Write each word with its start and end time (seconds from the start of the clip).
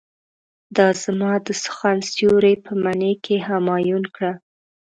دا 0.77 0.87
زما 1.03 1.31
د 1.47 1.49
سخن 1.63 1.97
سيوری 2.13 2.53
په 2.65 2.71
معنی 2.83 3.13
کې 3.25 3.35
همایون 3.49 4.03
کړه. 4.15 4.33